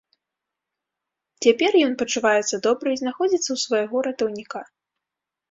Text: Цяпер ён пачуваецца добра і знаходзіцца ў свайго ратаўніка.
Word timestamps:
Цяпер 1.45 1.71
ён 1.89 1.93
пачуваецца 2.01 2.61
добра 2.69 2.87
і 2.95 2.99
знаходзіцца 3.03 3.45
ў 3.51 3.57
свайго 3.67 3.95
ратаўніка. 4.11 4.59